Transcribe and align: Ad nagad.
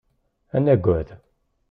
Ad 0.55 0.61
nagad. 0.63 1.07